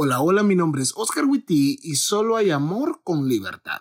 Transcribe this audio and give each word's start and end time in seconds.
Hola, 0.00 0.20
hola, 0.20 0.44
mi 0.44 0.54
nombre 0.54 0.80
es 0.80 0.92
Oscar 0.94 1.24
Witty 1.24 1.80
y 1.82 1.96
solo 1.96 2.36
hay 2.36 2.52
amor 2.52 3.00
con 3.02 3.26
libertad. 3.26 3.80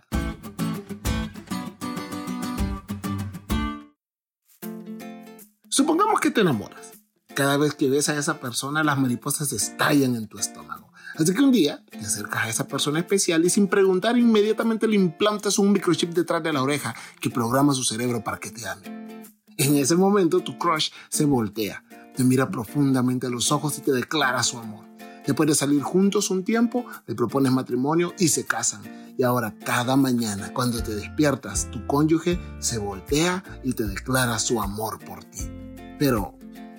Supongamos 5.69 6.19
que 6.19 6.31
te 6.31 6.41
enamoras. 6.41 6.93
Cada 7.35 7.57
vez 7.57 7.75
que 7.75 7.87
ves 7.87 8.09
a 8.09 8.17
esa 8.17 8.39
persona, 8.39 8.83
las 8.83 8.97
mariposas 8.97 9.53
estallan 9.53 10.15
en 10.15 10.27
tu 10.27 10.39
estómago. 10.39 10.91
Así 11.19 11.35
que 11.35 11.41
un 11.43 11.51
día 11.51 11.85
te 11.91 11.99
acercas 11.99 12.45
a 12.45 12.49
esa 12.49 12.67
persona 12.67 12.97
especial 12.97 13.45
y 13.45 13.51
sin 13.51 13.67
preguntar 13.67 14.17
inmediatamente 14.17 14.87
le 14.87 14.95
implantas 14.95 15.59
un 15.59 15.71
microchip 15.71 16.15
detrás 16.15 16.41
de 16.41 16.51
la 16.51 16.63
oreja 16.63 16.95
que 17.21 17.29
programa 17.29 17.75
su 17.75 17.83
cerebro 17.83 18.23
para 18.23 18.39
que 18.39 18.49
te 18.49 18.67
ame. 18.67 19.23
En 19.57 19.75
ese 19.75 19.95
momento 19.95 20.39
tu 20.39 20.57
crush 20.57 20.89
se 21.09 21.25
voltea, 21.25 21.83
te 22.15 22.23
mira 22.23 22.49
profundamente 22.49 23.27
a 23.27 23.29
los 23.29 23.51
ojos 23.51 23.77
y 23.77 23.81
te 23.81 23.91
declara 23.91 24.41
su 24.41 24.57
amor. 24.57 24.87
Después 25.27 25.47
de 25.47 25.55
salir 25.55 25.83
juntos 25.83 26.31
un 26.31 26.45
tiempo, 26.45 26.85
le 27.05 27.13
propones 27.13 27.51
matrimonio 27.51 28.13
y 28.17 28.29
se 28.29 28.45
casan. 28.45 28.81
Y 29.17 29.23
ahora 29.23 29.53
cada 29.65 29.97
mañana 29.97 30.53
cuando 30.53 30.81
te 30.81 30.95
despiertas, 30.95 31.69
tu 31.69 31.85
cónyuge 31.85 32.39
se 32.59 32.77
voltea 32.77 33.43
y 33.61 33.73
te 33.73 33.85
declara 33.85 34.39
su 34.39 34.61
amor 34.61 35.03
por 35.03 35.25
ti. 35.25 35.51
Pero, 35.99 36.33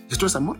¿esto 0.08 0.24
es 0.24 0.34
amor? 0.34 0.58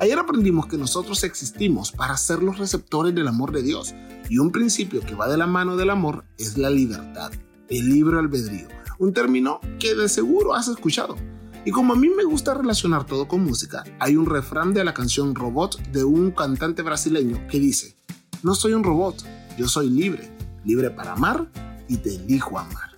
Ayer 0.00 0.18
aprendimos 0.18 0.66
que 0.66 0.78
nosotros 0.78 1.22
existimos 1.24 1.92
para 1.92 2.16
ser 2.16 2.42
los 2.42 2.58
receptores 2.58 3.14
del 3.14 3.28
amor 3.28 3.52
de 3.52 3.62
Dios. 3.62 3.94
Y 4.30 4.38
un 4.38 4.50
principio 4.50 5.02
que 5.02 5.14
va 5.14 5.28
de 5.28 5.36
la 5.36 5.46
mano 5.46 5.76
del 5.76 5.90
amor 5.90 6.24
es 6.38 6.56
la 6.56 6.70
libertad, 6.70 7.32
el 7.68 7.90
libre 7.90 8.18
albedrío. 8.18 8.68
Un 8.98 9.12
término 9.12 9.60
que 9.78 9.94
de 9.94 10.08
seguro 10.08 10.54
has 10.54 10.68
escuchado. 10.68 11.16
Y 11.64 11.72
como 11.72 11.92
a 11.92 11.96
mí 11.96 12.08
me 12.08 12.24
gusta 12.24 12.54
relacionar 12.54 13.04
todo 13.04 13.28
con 13.28 13.44
música, 13.44 13.84
hay 13.98 14.16
un 14.16 14.26
refrán 14.26 14.72
de 14.72 14.82
la 14.82 14.94
canción 14.94 15.34
Robot 15.34 15.78
de 15.90 16.04
un 16.04 16.30
cantante 16.30 16.80
brasileño 16.80 17.46
que 17.48 17.58
dice, 17.58 17.96
no 18.42 18.54
soy 18.54 18.72
un 18.72 18.82
robot, 18.82 19.22
yo 19.58 19.68
soy 19.68 19.90
libre, 19.90 20.34
libre 20.64 20.90
para 20.90 21.12
amar 21.12 21.50
y 21.88 21.98
te 21.98 22.14
elijo 22.14 22.58
amar. 22.58 22.90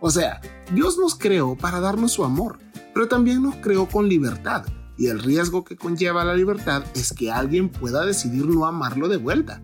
O 0.00 0.10
sea, 0.10 0.40
Dios 0.72 0.98
nos 0.98 1.14
creó 1.14 1.56
para 1.56 1.78
darnos 1.78 2.12
su 2.12 2.24
amor, 2.24 2.58
pero 2.92 3.06
también 3.06 3.42
nos 3.42 3.56
creó 3.56 3.88
con 3.88 4.08
libertad. 4.08 4.64
Y 4.96 5.06
el 5.06 5.20
riesgo 5.20 5.64
que 5.64 5.76
conlleva 5.76 6.24
la 6.24 6.34
libertad 6.34 6.82
es 6.94 7.12
que 7.12 7.30
alguien 7.30 7.68
pueda 7.68 8.04
decidir 8.04 8.46
no 8.46 8.66
amarlo 8.66 9.06
de 9.06 9.16
vuelta. 9.16 9.62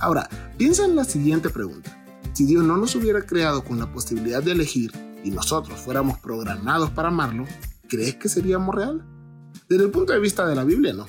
Ahora, 0.00 0.28
piensa 0.56 0.84
en 0.84 0.94
la 0.94 1.04
siguiente 1.04 1.50
pregunta. 1.50 1.90
Si 2.32 2.44
Dios 2.44 2.62
no 2.62 2.76
nos 2.76 2.94
hubiera 2.94 3.22
creado 3.22 3.64
con 3.64 3.80
la 3.80 3.92
posibilidad 3.92 4.42
de 4.42 4.52
elegir 4.52 4.92
y 5.24 5.30
nosotros 5.30 5.80
fuéramos 5.80 6.18
programados 6.18 6.90
para 6.90 7.08
amarlo, 7.08 7.46
¿crees 7.88 8.16
que 8.16 8.28
sería 8.28 8.56
amor 8.56 8.76
real? 8.76 9.04
Desde 9.68 9.84
el 9.84 9.90
punto 9.90 10.12
de 10.12 10.20
vista 10.20 10.46
de 10.46 10.54
la 10.54 10.64
Biblia, 10.64 10.92
no. 10.92 11.06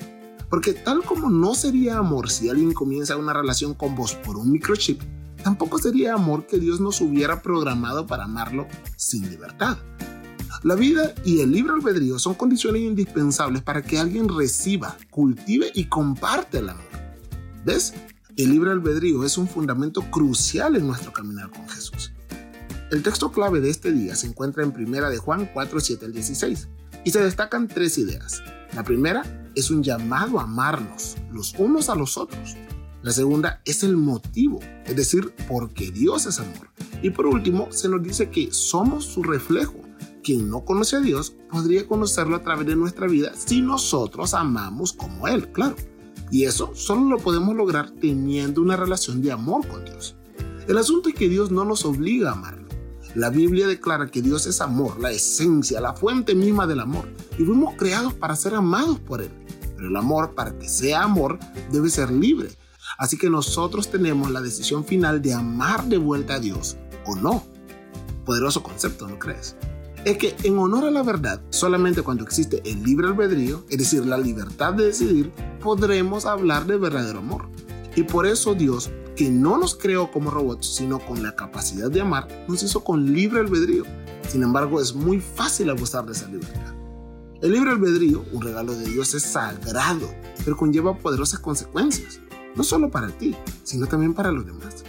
Porque 0.50 0.72
tal 0.72 1.04
como 1.04 1.28
no 1.30 1.54
sería 1.54 1.98
amor 1.98 2.30
si 2.30 2.48
alguien 2.48 2.72
comienza 2.72 3.16
una 3.16 3.32
relación 3.32 3.74
con 3.74 3.94
vos 3.94 4.14
por 4.14 4.36
un 4.36 4.50
microchip, 4.50 5.02
tampoco 5.42 5.78
sería 5.78 6.14
amor 6.14 6.46
que 6.46 6.58
Dios 6.58 6.80
nos 6.80 7.00
hubiera 7.00 7.42
programado 7.42 8.06
para 8.06 8.24
amarlo 8.24 8.66
sin 8.96 9.28
libertad. 9.30 9.78
La 10.64 10.74
vida 10.74 11.14
y 11.24 11.40
el 11.40 11.52
libre 11.52 11.74
albedrío 11.74 12.18
son 12.18 12.34
condiciones 12.34 12.82
indispensables 12.82 13.62
para 13.62 13.82
que 13.82 13.98
alguien 13.98 14.28
reciba, 14.28 14.96
cultive 15.10 15.70
y 15.74 15.84
comparte 15.84 16.58
el 16.58 16.70
amor. 16.70 16.84
¿Ves? 17.64 17.94
El 18.36 18.50
libre 18.50 18.72
albedrío 18.72 19.24
es 19.24 19.38
un 19.38 19.46
fundamento 19.46 20.02
crucial 20.10 20.74
en 20.74 20.86
nuestro 20.86 21.12
caminar 21.12 21.50
con 21.50 21.68
Jesús. 21.68 22.12
El 22.90 23.02
texto 23.02 23.30
clave 23.30 23.60
de 23.60 23.68
este 23.68 23.92
día 23.92 24.16
se 24.16 24.26
encuentra 24.26 24.62
en 24.62 24.72
1 24.74 25.10
de 25.10 25.18
Juan 25.18 25.50
4, 25.52 25.78
7 25.78 26.06
al 26.06 26.12
16 26.12 26.68
y 27.04 27.10
se 27.10 27.22
destacan 27.22 27.68
tres 27.68 27.98
ideas. 27.98 28.42
La 28.74 28.82
primera 28.82 29.50
es 29.54 29.70
un 29.70 29.82
llamado 29.82 30.40
a 30.40 30.44
amarnos 30.44 31.16
los 31.30 31.54
unos 31.58 31.90
a 31.90 31.94
los 31.94 32.16
otros. 32.16 32.56
La 33.02 33.12
segunda 33.12 33.60
es 33.66 33.82
el 33.82 33.98
motivo, 33.98 34.60
es 34.86 34.96
decir, 34.96 35.34
porque 35.46 35.90
Dios 35.90 36.24
es 36.24 36.40
amor. 36.40 36.70
Y 37.02 37.10
por 37.10 37.26
último, 37.26 37.68
se 37.70 37.90
nos 37.90 38.02
dice 38.02 38.30
que 38.30 38.48
somos 38.52 39.04
su 39.04 39.22
reflejo. 39.22 39.82
Quien 40.24 40.48
no 40.48 40.64
conoce 40.64 40.96
a 40.96 41.00
Dios 41.00 41.34
podría 41.50 41.86
conocerlo 41.86 42.36
a 42.36 42.42
través 42.42 42.66
de 42.66 42.76
nuestra 42.76 43.06
vida 43.06 43.32
si 43.36 43.60
nosotros 43.60 44.32
amamos 44.32 44.94
como 44.94 45.28
Él, 45.28 45.52
claro. 45.52 45.76
Y 46.30 46.44
eso 46.44 46.70
solo 46.74 47.02
lo 47.02 47.18
podemos 47.18 47.54
lograr 47.54 47.90
teniendo 47.90 48.62
una 48.62 48.76
relación 48.76 49.20
de 49.20 49.30
amor 49.30 49.68
con 49.68 49.84
Dios. 49.84 50.16
El 50.66 50.78
asunto 50.78 51.10
es 51.10 51.14
que 51.14 51.28
Dios 51.28 51.50
no 51.50 51.66
nos 51.66 51.84
obliga 51.84 52.30
a 52.30 52.32
amarlo. 52.32 52.57
La 53.14 53.30
Biblia 53.30 53.66
declara 53.66 54.10
que 54.10 54.20
Dios 54.22 54.46
es 54.46 54.60
amor, 54.60 55.00
la 55.00 55.10
esencia, 55.10 55.80
la 55.80 55.94
fuente 55.94 56.34
misma 56.34 56.66
del 56.66 56.80
amor, 56.80 57.08
y 57.38 57.44
fuimos 57.44 57.74
creados 57.76 58.12
para 58.12 58.36
ser 58.36 58.54
amados 58.54 58.98
por 59.00 59.22
Él. 59.22 59.30
Pero 59.76 59.88
el 59.88 59.96
amor, 59.96 60.34
para 60.34 60.58
que 60.58 60.68
sea 60.68 61.04
amor, 61.04 61.38
debe 61.72 61.88
ser 61.88 62.10
libre. 62.10 62.50
Así 62.98 63.16
que 63.16 63.30
nosotros 63.30 63.90
tenemos 63.90 64.30
la 64.30 64.40
decisión 64.40 64.84
final 64.84 65.22
de 65.22 65.32
amar 65.32 65.84
de 65.84 65.98
vuelta 65.98 66.34
a 66.34 66.40
Dios 66.40 66.76
o 67.06 67.16
no. 67.16 67.44
Poderoso 68.24 68.62
concepto, 68.62 69.08
¿no 69.08 69.18
crees? 69.18 69.56
Es 70.04 70.18
que 70.18 70.36
en 70.42 70.58
honor 70.58 70.84
a 70.84 70.90
la 70.90 71.02
verdad, 71.02 71.40
solamente 71.50 72.02
cuando 72.02 72.24
existe 72.24 72.62
el 72.64 72.82
libre 72.82 73.08
albedrío, 73.08 73.64
es 73.68 73.78
decir, 73.78 74.04
la 74.04 74.18
libertad 74.18 74.74
de 74.74 74.86
decidir, 74.86 75.32
podremos 75.60 76.26
hablar 76.26 76.66
de 76.66 76.76
verdadero 76.76 77.20
amor. 77.20 77.48
Y 77.96 78.02
por 78.04 78.26
eso 78.26 78.54
Dios 78.54 78.90
que 79.16 79.28
no 79.28 79.58
nos 79.58 79.74
creó 79.74 80.10
como 80.12 80.30
robots, 80.30 80.76
sino 80.76 81.00
con 81.00 81.22
la 81.22 81.34
capacidad 81.34 81.90
de 81.90 82.00
amar, 82.00 82.28
nos 82.46 82.62
hizo 82.62 82.84
con 82.84 83.12
libre 83.12 83.40
albedrío. 83.40 83.84
Sin 84.28 84.42
embargo, 84.42 84.80
es 84.80 84.94
muy 84.94 85.20
fácil 85.20 85.70
abusar 85.70 86.06
de 86.06 86.12
esa 86.12 86.28
libertad. 86.28 86.74
El 87.42 87.52
libre 87.52 87.70
albedrío, 87.70 88.24
un 88.32 88.42
regalo 88.42 88.74
de 88.74 88.84
Dios, 88.84 89.14
es 89.14 89.24
sagrado, 89.24 90.08
pero 90.44 90.56
conlleva 90.56 90.98
poderosas 90.98 91.40
consecuencias, 91.40 92.20
no 92.54 92.62
solo 92.62 92.90
para 92.90 93.08
ti, 93.08 93.34
sino 93.64 93.86
también 93.86 94.14
para 94.14 94.30
los 94.30 94.46
demás. 94.46 94.84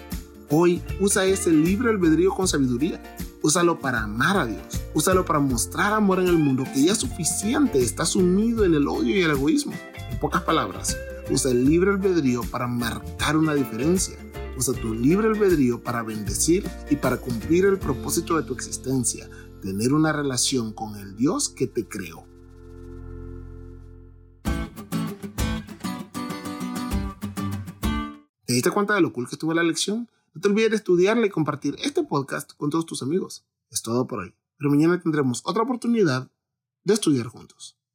Hoy 0.51 0.81
usa 0.99 1.25
ese 1.25 1.51
libre 1.51 1.91
albedrío 1.91 2.31
con 2.31 2.47
sabiduría. 2.47 2.99
Úsalo 3.43 3.79
para 3.79 4.01
amar 4.01 4.35
a 4.38 4.45
Dios. 4.47 4.81
Úsalo 4.95 5.23
para 5.23 5.39
mostrar 5.39 5.93
amor 5.93 6.19
en 6.19 6.27
el 6.27 6.39
mundo 6.39 6.63
que 6.73 6.85
ya 6.85 6.93
es 6.93 6.97
suficiente 6.97 7.79
está 7.79 8.03
sumido 8.03 8.65
en 8.65 8.73
el 8.73 8.88
odio 8.88 9.15
y 9.15 9.21
el 9.21 9.31
egoísmo. 9.31 9.73
En 10.11 10.19
pocas 10.19 10.41
palabras, 10.41 10.97
Usa 11.31 11.51
el 11.51 11.63
libre 11.63 11.91
albedrío 11.91 12.41
para 12.41 12.66
marcar 12.66 13.38
una 13.38 13.53
diferencia. 13.53 14.17
Usa 14.57 14.73
tu 14.73 14.95
libre 14.95 15.28
albedrío 15.28 15.84
para 15.84 16.01
bendecir 16.01 16.67
y 16.90 16.95
para 16.95 17.17
cumplir 17.17 17.66
el 17.66 17.78
propósito 17.78 18.35
de 18.35 18.44
tu 18.44 18.53
existencia, 18.56 19.29
tener 19.62 19.94
una 19.94 20.12
relación 20.12 20.73
con 20.73 20.95
el 20.97 21.16
Dios 21.16 21.50
que 21.50 21.68
te 21.68 21.88
creó. 21.88 22.25
¿Te 28.47 28.53
diste 28.53 28.72
cuenta 28.72 28.95
de 28.95 29.01
lo 29.01 29.13
cool 29.13 29.29
que 29.29 29.35
estuvo 29.35 29.53
la 29.53 29.62
lección? 29.62 30.09
No 30.34 30.41
te 30.41 30.47
olvides 30.47 30.72
de 30.72 30.78
estudiarla 30.78 31.28
y 31.28 31.29
compartir 31.29 31.75
este 31.84 32.03
podcast 32.03 32.53
con 32.57 32.72
todos 32.72 32.88
tus 32.88 33.03
amigos. 33.03 33.45
Es 33.69 33.84
todo 33.84 34.07
por 34.07 34.19
hoy, 34.19 34.34
pero 34.57 34.72
mañana 34.72 35.00
tendremos 35.00 35.44
otra 35.45 35.62
oportunidad 35.62 36.31
de 36.84 36.94
estudiar 36.95 37.28
juntos. 37.28 37.78